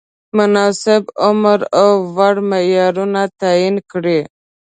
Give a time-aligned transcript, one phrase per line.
[0.37, 4.19] مناسب عمر او وړ معیارونه تعین کړي.